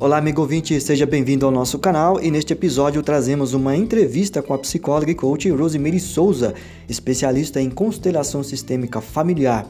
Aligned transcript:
Olá, 0.00 0.18
amigo 0.18 0.42
ouvinte, 0.42 0.78
seja 0.80 1.06
bem-vindo 1.06 1.46
ao 1.46 1.52
nosso 1.52 1.78
canal 1.78 2.20
e 2.20 2.28
neste 2.28 2.52
episódio 2.52 3.00
trazemos 3.00 3.54
uma 3.54 3.76
entrevista 3.76 4.42
com 4.42 4.52
a 4.52 4.58
psicóloga 4.58 5.12
e 5.12 5.14
coach 5.14 5.48
Rosemary 5.50 6.00
Souza, 6.00 6.52
especialista 6.88 7.60
em 7.60 7.70
constelação 7.70 8.42
sistêmica 8.42 9.00
familiar. 9.00 9.64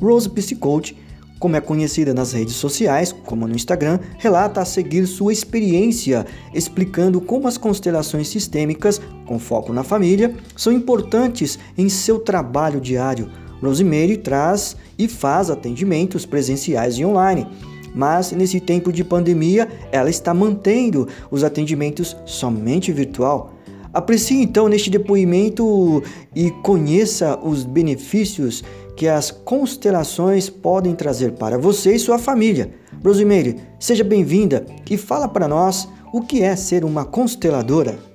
Rose 0.00 0.30
Psicoach, 0.30 0.96
como 1.40 1.56
é 1.56 1.60
conhecida 1.60 2.14
nas 2.14 2.32
redes 2.32 2.54
sociais, 2.54 3.12
como 3.12 3.48
no 3.48 3.54
Instagram, 3.54 3.98
relata 4.16 4.60
a 4.60 4.64
seguir 4.64 5.08
sua 5.08 5.32
experiência 5.32 6.24
explicando 6.54 7.20
como 7.20 7.48
as 7.48 7.58
constelações 7.58 8.28
sistêmicas, 8.28 9.00
com 9.26 9.40
foco 9.40 9.72
na 9.72 9.82
família, 9.82 10.36
são 10.56 10.72
importantes 10.72 11.58
em 11.76 11.88
seu 11.88 12.20
trabalho 12.20 12.80
diário. 12.80 13.28
Rosemary 13.60 14.18
traz 14.18 14.76
e 14.96 15.08
faz 15.08 15.50
atendimentos 15.50 16.24
presenciais 16.24 16.94
e 16.94 17.04
online 17.04 17.46
mas 17.94 18.32
nesse 18.32 18.60
tempo 18.60 18.92
de 18.92 19.04
pandemia 19.04 19.68
ela 19.92 20.10
está 20.10 20.34
mantendo 20.34 21.08
os 21.30 21.44
atendimentos 21.44 22.16
somente 22.26 22.92
virtual. 22.92 23.54
Aprecie 23.92 24.42
então 24.42 24.68
neste 24.68 24.90
depoimento 24.90 26.02
e 26.34 26.50
conheça 26.50 27.38
os 27.38 27.62
benefícios 27.64 28.64
que 28.96 29.06
as 29.06 29.30
constelações 29.30 30.50
podem 30.50 30.94
trazer 30.94 31.32
para 31.32 31.56
você 31.56 31.94
e 31.94 31.98
sua 31.98 32.18
família. 32.18 32.74
Rosemary, 33.04 33.56
seja 33.78 34.02
bem-vinda 34.02 34.66
e 34.90 34.96
fala 34.96 35.28
para 35.28 35.46
nós 35.46 35.88
o 36.12 36.20
que 36.22 36.42
é 36.42 36.56
ser 36.56 36.84
uma 36.84 37.04
consteladora. 37.04 38.13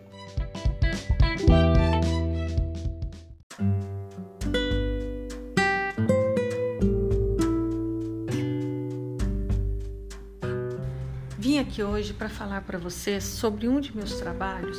Aqui 11.80 11.84
hoje 11.84 12.13
para 12.13 12.27
falar 12.27 12.62
para 12.63 12.77
vocês 12.77 13.24
sobre 13.24 13.66
um 13.66 13.80
de 13.80 13.96
meus 13.96 14.16
trabalhos 14.16 14.77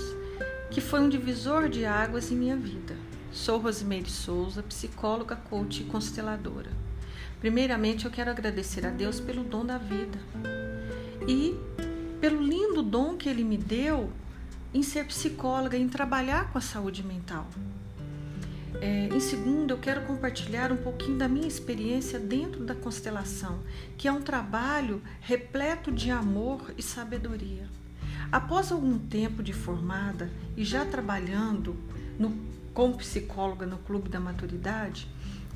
que 0.70 0.82
foi 0.82 1.00
um 1.00 1.08
divisor 1.08 1.66
de 1.66 1.86
águas 1.86 2.30
em 2.30 2.36
minha 2.36 2.56
vida. 2.56 2.94
Sou 3.32 3.58
Rosimeire 3.58 4.10
Souza, 4.10 4.62
psicóloga, 4.62 5.34
coach 5.34 5.80
e 5.80 5.84
consteladora. 5.84 6.70
Primeiramente, 7.40 8.04
eu 8.04 8.10
quero 8.10 8.30
agradecer 8.30 8.84
a 8.84 8.90
Deus 8.90 9.18
pelo 9.18 9.42
dom 9.42 9.64
da 9.64 9.78
vida 9.78 10.18
e 11.26 11.58
pelo 12.20 12.42
lindo 12.42 12.82
dom 12.82 13.16
que 13.16 13.30
Ele 13.30 13.44
me 13.44 13.56
deu 13.56 14.12
em 14.74 14.82
ser 14.82 15.06
psicóloga, 15.06 15.78
em 15.78 15.88
trabalhar 15.88 16.52
com 16.52 16.58
a 16.58 16.60
saúde 16.60 17.02
mental. 17.02 17.46
É, 18.80 19.08
em 19.08 19.20
segundo, 19.20 19.72
eu 19.72 19.78
quero 19.78 20.02
compartilhar 20.02 20.70
um 20.72 20.76
pouquinho 20.76 21.18
da 21.18 21.28
minha 21.28 21.48
experiência 21.48 22.18
dentro 22.18 22.64
da 22.64 22.74
constelação, 22.74 23.60
que 23.98 24.06
é 24.06 24.12
um 24.12 24.22
trabalho 24.22 25.02
repleto 25.20 25.90
de 25.90 26.10
amor 26.10 26.72
e 26.78 26.82
sabedoria. 26.82 27.68
Após 28.30 28.70
algum 28.70 28.98
tempo 28.98 29.42
de 29.42 29.52
formada 29.52 30.30
e 30.56 30.64
já 30.64 30.84
trabalhando 30.84 31.76
no, 32.18 32.36
como 32.72 32.96
psicóloga 32.96 33.66
no 33.66 33.78
Clube 33.78 34.08
da 34.08 34.20
Maturidade, 34.20 35.08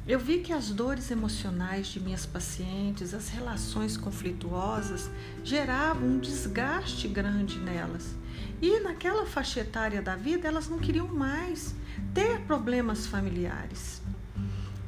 eu 0.06 0.18
vi 0.18 0.40
que 0.40 0.52
as 0.52 0.70
dores 0.70 1.10
emocionais 1.10 1.86
de 1.86 1.98
minhas 1.98 2.26
pacientes, 2.26 3.14
as 3.14 3.28
relações 3.30 3.96
conflituosas, 3.96 5.08
geravam 5.42 6.06
um 6.08 6.18
desgaste 6.18 7.08
grande 7.08 7.58
nelas. 7.58 8.14
E 8.60 8.80
naquela 8.80 9.26
faixa 9.26 9.60
etária 9.60 10.00
da 10.00 10.16
vida, 10.16 10.48
elas 10.48 10.68
não 10.68 10.78
queriam 10.78 11.08
mais 11.08 11.74
ter 12.12 12.40
problemas 12.40 13.06
familiares. 13.06 14.00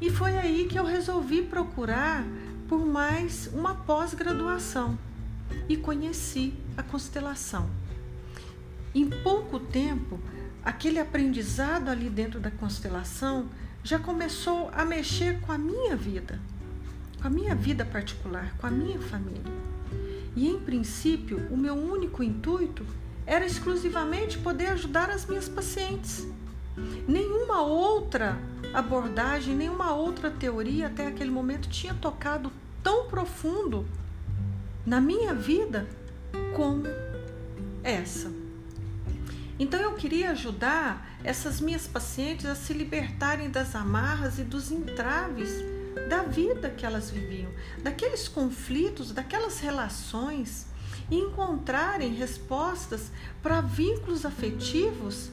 E 0.00 0.10
foi 0.10 0.36
aí 0.36 0.66
que 0.66 0.78
eu 0.78 0.84
resolvi 0.84 1.42
procurar 1.42 2.24
por 2.68 2.84
mais 2.84 3.48
uma 3.52 3.74
pós-graduação 3.74 4.98
e 5.68 5.76
conheci 5.76 6.54
a 6.76 6.82
constelação. 6.82 7.70
Em 8.94 9.08
pouco 9.08 9.58
tempo, 9.58 10.20
aquele 10.64 10.98
aprendizado 10.98 11.88
ali 11.88 12.10
dentro 12.10 12.40
da 12.40 12.50
constelação 12.50 13.48
já 13.82 13.98
começou 13.98 14.70
a 14.72 14.84
mexer 14.84 15.40
com 15.40 15.52
a 15.52 15.58
minha 15.58 15.94
vida, 15.94 16.40
com 17.20 17.28
a 17.28 17.30
minha 17.30 17.54
vida 17.54 17.84
particular, 17.84 18.54
com 18.58 18.66
a 18.66 18.70
minha 18.70 18.98
família. 18.98 19.52
E 20.34 20.48
em 20.48 20.58
princípio, 20.58 21.46
o 21.50 21.56
meu 21.56 21.74
único 21.74 22.22
intuito 22.22 22.84
era 23.26 23.44
exclusivamente 23.44 24.38
poder 24.38 24.68
ajudar 24.68 25.10
as 25.10 25.26
minhas 25.26 25.48
pacientes. 25.48 26.26
Nenhuma 27.08 27.62
outra 27.62 28.38
abordagem, 28.72 29.56
nenhuma 29.56 29.94
outra 29.94 30.30
teoria 30.30 30.86
até 30.86 31.08
aquele 31.08 31.30
momento 31.30 31.68
tinha 31.68 31.94
tocado 31.94 32.52
tão 32.82 33.08
profundo 33.08 33.86
na 34.84 35.00
minha 35.00 35.34
vida 35.34 35.88
como 36.54 36.84
essa. 37.82 38.30
Então 39.58 39.80
eu 39.80 39.94
queria 39.94 40.30
ajudar 40.30 41.18
essas 41.24 41.60
minhas 41.60 41.86
pacientes 41.86 42.46
a 42.46 42.54
se 42.54 42.72
libertarem 42.72 43.50
das 43.50 43.74
amarras 43.74 44.38
e 44.38 44.44
dos 44.44 44.70
entraves 44.70 45.50
da 46.08 46.22
vida 46.22 46.70
que 46.70 46.84
elas 46.84 47.10
viviam, 47.10 47.50
daqueles 47.82 48.28
conflitos, 48.28 49.12
daquelas 49.12 49.58
relações 49.60 50.66
encontrarem 51.10 52.14
respostas 52.14 53.10
para 53.42 53.60
vínculos 53.60 54.24
afetivos 54.24 55.30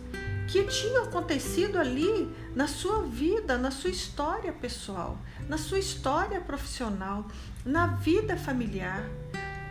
que 0.48 0.64
tinham 0.64 1.06
acontecido 1.06 1.78
ali 1.78 2.30
na 2.56 2.68
sua 2.68 3.04
vida, 3.04 3.58
na 3.58 3.72
sua 3.72 3.90
história 3.90 4.52
pessoal, 4.52 5.18
na 5.48 5.58
sua 5.58 5.80
história 5.80 6.40
profissional, 6.42 7.28
na 7.66 7.88
vida 7.88 8.38
familiar. 8.38 9.04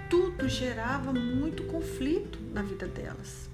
Tudo 0.09 0.49
gerava 0.49 1.13
muito 1.13 1.65
conflito 1.65 2.39
na 2.53 2.63
vida 2.63 2.87
delas. 2.87 3.49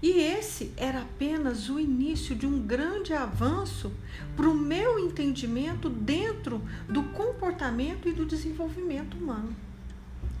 E 0.00 0.10
esse 0.10 0.72
era 0.76 1.02
apenas 1.02 1.68
o 1.68 1.78
início 1.78 2.34
de 2.34 2.46
um 2.46 2.60
grande 2.60 3.12
avanço 3.12 3.92
para 4.36 4.48
o 4.48 4.54
meu 4.54 4.98
entendimento 4.98 5.90
dentro 5.90 6.62
do 6.88 7.02
comportamento 7.02 8.08
e 8.08 8.12
do 8.12 8.24
desenvolvimento 8.24 9.16
humano. 9.16 9.67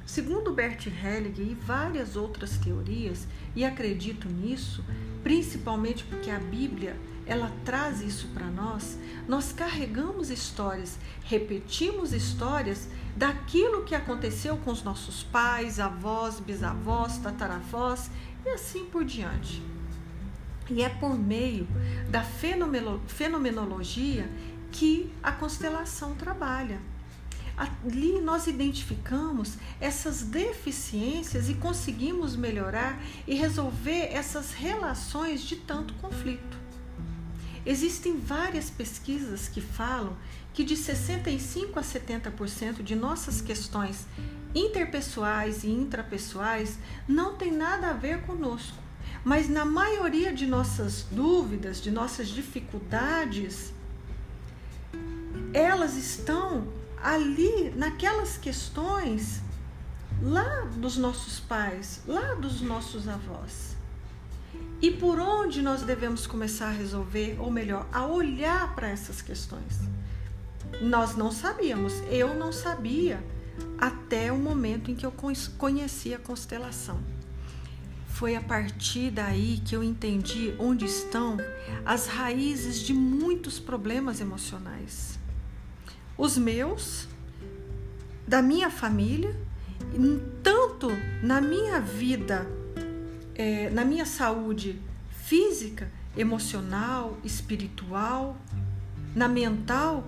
Segundo 0.08 0.52
Bert 0.54 0.86
Hellinger 0.86 1.50
e 1.50 1.54
várias 1.54 2.16
outras 2.16 2.56
teorias, 2.56 3.28
e 3.54 3.62
acredito 3.62 4.26
nisso, 4.26 4.82
principalmente 5.22 6.02
porque 6.02 6.30
a 6.30 6.38
Bíblia 6.38 6.96
ela 7.26 7.52
traz 7.62 8.00
isso 8.00 8.28
para 8.28 8.46
nós, 8.46 8.98
nós 9.28 9.52
carregamos 9.52 10.30
histórias, 10.30 10.98
repetimos 11.24 12.14
histórias 12.14 12.88
daquilo 13.14 13.84
que 13.84 13.94
aconteceu 13.94 14.56
com 14.56 14.70
os 14.70 14.82
nossos 14.82 15.24
pais, 15.24 15.78
avós, 15.78 16.40
bisavós, 16.40 17.18
tataravós 17.18 18.10
e 18.46 18.48
assim 18.48 18.86
por 18.86 19.04
diante. 19.04 19.62
E 20.70 20.82
é 20.82 20.88
por 20.88 21.18
meio 21.18 21.68
da 22.08 22.22
fenomenologia 22.22 24.26
que 24.72 25.12
a 25.22 25.32
constelação 25.32 26.14
trabalha. 26.14 26.80
Ali 27.58 28.20
nós 28.20 28.46
identificamos 28.46 29.54
essas 29.80 30.22
deficiências 30.22 31.48
e 31.48 31.54
conseguimos 31.54 32.36
melhorar 32.36 33.02
e 33.26 33.34
resolver 33.34 34.12
essas 34.12 34.52
relações 34.52 35.42
de 35.42 35.56
tanto 35.56 35.92
conflito. 35.94 36.56
Existem 37.66 38.16
várias 38.16 38.70
pesquisas 38.70 39.48
que 39.48 39.60
falam 39.60 40.16
que 40.54 40.62
de 40.62 40.76
65 40.76 41.78
a 41.80 41.82
70% 41.82 42.80
de 42.82 42.94
nossas 42.94 43.40
questões 43.40 44.06
interpessoais 44.54 45.64
e 45.64 45.68
intrapessoais 45.68 46.78
não 47.08 47.36
tem 47.36 47.52
nada 47.52 47.90
a 47.90 47.92
ver 47.92 48.22
conosco, 48.22 48.78
mas 49.24 49.48
na 49.48 49.64
maioria 49.64 50.32
de 50.32 50.46
nossas 50.46 51.06
dúvidas, 51.10 51.80
de 51.80 51.90
nossas 51.90 52.28
dificuldades, 52.28 53.72
elas 55.52 55.96
estão 55.96 56.77
ali 57.02 57.70
naquelas 57.76 58.36
questões 58.36 59.40
lá 60.22 60.66
dos 60.76 60.96
nossos 60.96 61.40
pais, 61.40 62.02
lá 62.06 62.34
dos 62.34 62.60
nossos 62.60 63.08
avós. 63.08 63.76
E 64.80 64.90
por 64.90 65.18
onde 65.18 65.60
nós 65.60 65.82
devemos 65.82 66.26
começar 66.26 66.68
a 66.68 66.72
resolver, 66.72 67.36
ou 67.40 67.50
melhor, 67.50 67.86
a 67.92 68.06
olhar 68.06 68.74
para 68.74 68.88
essas 68.88 69.20
questões? 69.20 69.80
Nós 70.80 71.16
não 71.16 71.32
sabíamos, 71.32 71.94
eu 72.10 72.34
não 72.34 72.52
sabia 72.52 73.22
até 73.78 74.30
o 74.32 74.38
momento 74.38 74.90
em 74.90 74.94
que 74.94 75.04
eu 75.04 75.12
conheci 75.56 76.14
a 76.14 76.18
constelação. 76.18 77.00
Foi 78.08 78.34
a 78.34 78.40
partir 78.40 79.10
daí 79.10 79.60
que 79.64 79.76
eu 79.76 79.82
entendi 79.82 80.54
onde 80.58 80.84
estão 80.84 81.36
as 81.84 82.06
raízes 82.06 82.80
de 82.80 82.92
muitos 82.92 83.58
problemas 83.58 84.20
emocionais. 84.20 85.18
Os 86.18 86.36
meus, 86.36 87.06
da 88.26 88.42
minha 88.42 88.68
família, 88.68 89.34
tanto 90.42 90.88
na 91.22 91.40
minha 91.40 91.80
vida, 91.80 92.44
é, 93.36 93.70
na 93.70 93.84
minha 93.84 94.04
saúde 94.04 94.82
física, 95.10 95.88
emocional, 96.16 97.16
espiritual, 97.22 98.36
na 99.14 99.28
mental, 99.28 100.04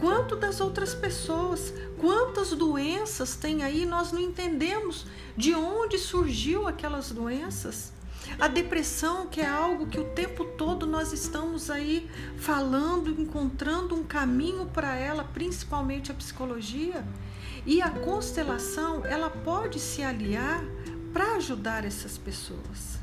quanto 0.00 0.34
das 0.34 0.60
outras 0.60 0.94
pessoas, 0.94 1.74
quantas 1.98 2.50
doenças 2.52 3.36
tem 3.36 3.62
aí, 3.62 3.84
nós 3.84 4.12
não 4.12 4.20
entendemos 4.20 5.06
de 5.36 5.54
onde 5.54 5.98
surgiu 5.98 6.66
aquelas 6.66 7.10
doenças. 7.10 7.93
A 8.38 8.48
depressão, 8.48 9.26
que 9.26 9.40
é 9.40 9.46
algo 9.46 9.86
que 9.86 9.98
o 9.98 10.04
tempo 10.04 10.44
todo 10.44 10.86
nós 10.86 11.12
estamos 11.12 11.70
aí 11.70 12.08
falando, 12.36 13.10
encontrando 13.20 13.94
um 13.94 14.02
caminho 14.02 14.66
para 14.66 14.94
ela, 14.96 15.24
principalmente 15.24 16.10
a 16.10 16.14
psicologia. 16.14 17.04
E 17.66 17.80
a 17.80 17.90
constelação, 17.90 19.04
ela 19.04 19.30
pode 19.30 19.78
se 19.80 20.02
aliar 20.02 20.62
para 21.12 21.36
ajudar 21.36 21.84
essas 21.84 22.18
pessoas. 22.18 22.98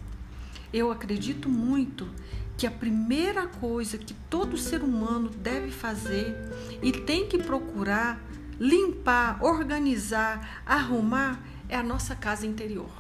Eu 0.74 0.92
acredito 0.92 1.50
muito 1.50 2.10
que 2.58 2.68
a 2.68 2.72
primeira 2.72 3.48
coisa 3.48 3.98
que 3.98 4.14
todo 4.30 4.58
ser 4.58 4.84
humano 4.84 5.30
deve 5.30 5.72
fazer 5.72 6.36
e 6.82 6.92
tem 6.92 7.28
que 7.28 7.38
procurar 7.38 8.22
limpar, 8.60 9.44
organizar, 9.44 10.62
arrumar 10.66 11.42
é 11.68 11.76
a 11.76 11.82
nossa 11.82 12.16
casa 12.16 12.46
interior. 12.46 12.92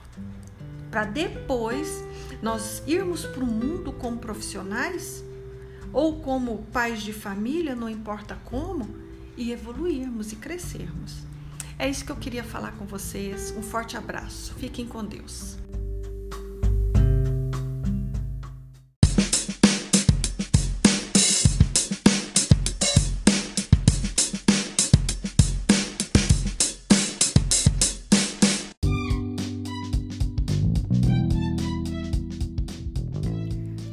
Para 0.91 1.05
depois 1.05 2.03
nós 2.41 2.83
irmos 2.85 3.25
para 3.25 3.43
o 3.43 3.47
mundo 3.47 3.93
como 3.93 4.17
profissionais 4.17 5.23
ou 5.93 6.19
como 6.19 6.65
pais 6.71 7.01
de 7.01 7.13
família, 7.13 7.75
não 7.75 7.89
importa 7.89 8.37
como, 8.45 8.87
e 9.37 9.51
evoluirmos 9.51 10.33
e 10.33 10.35
crescermos. 10.35 11.19
É 11.79 11.89
isso 11.89 12.05
que 12.05 12.11
eu 12.11 12.15
queria 12.17 12.43
falar 12.43 12.73
com 12.73 12.85
vocês. 12.85 13.53
Um 13.57 13.63
forte 13.63 13.97
abraço. 13.97 14.53
Fiquem 14.55 14.85
com 14.85 15.03
Deus. 15.03 15.57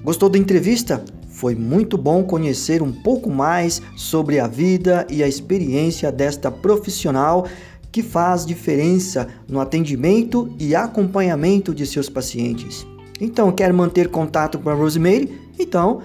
Gostou 0.08 0.30
da 0.30 0.38
entrevista? 0.38 1.04
Foi 1.28 1.54
muito 1.54 1.98
bom 1.98 2.24
conhecer 2.24 2.82
um 2.82 2.90
pouco 2.90 3.28
mais 3.28 3.82
sobre 3.94 4.40
a 4.40 4.46
vida 4.46 5.06
e 5.10 5.22
a 5.22 5.28
experiência 5.28 6.10
desta 6.10 6.50
profissional 6.50 7.46
que 7.92 8.02
faz 8.02 8.46
diferença 8.46 9.28
no 9.46 9.60
atendimento 9.60 10.50
e 10.58 10.74
acompanhamento 10.74 11.74
de 11.74 11.84
seus 11.84 12.08
pacientes. 12.08 12.86
Então, 13.20 13.52
quer 13.52 13.70
manter 13.70 14.08
contato 14.08 14.58
com 14.58 14.70
a 14.70 14.74
Rosemary? 14.74 15.30
Então, 15.58 16.00